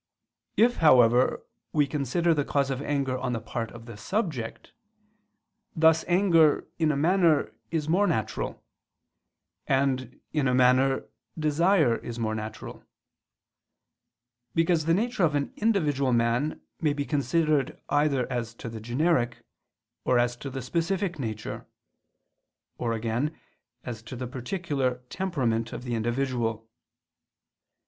If, 0.57 0.77
however, 0.77 1.45
we 1.73 1.85
consider 1.85 2.33
the 2.33 2.43
cause 2.43 2.71
of 2.71 2.81
anger 2.81 3.19
on 3.19 3.33
the 3.33 3.39
part 3.39 3.69
of 3.71 3.85
the 3.85 3.95
subject, 3.97 4.73
thus 5.75 6.03
anger, 6.07 6.67
in 6.79 6.91
a 6.91 6.97
manner, 6.97 7.53
is 7.69 7.87
more 7.87 8.07
natural; 8.07 8.63
and, 9.67 10.19
in 10.33 10.47
a 10.47 10.55
manner, 10.55 11.05
desire 11.37 11.97
is 11.97 12.17
more 12.17 12.33
natural. 12.33 12.83
Because 14.55 14.85
the 14.85 14.95
nature 14.95 15.23
of 15.23 15.35
an 15.35 15.53
individual 15.55 16.13
man 16.13 16.61
may 16.79 16.93
be 16.93 17.05
considered 17.05 17.79
either 17.89 18.25
as 18.31 18.55
to 18.55 18.69
the 18.69 18.81
generic, 18.81 19.45
or 20.03 20.17
as 20.17 20.35
to 20.37 20.49
the 20.49 20.63
specific 20.63 21.19
nature, 21.19 21.67
or 22.79 22.93
again 22.93 23.37
as 23.83 24.01
to 24.01 24.15
the 24.15 24.25
particular 24.25 25.03
temperament 25.11 25.71
of 25.71 25.83
the 25.83 25.93
individual. 25.93 26.67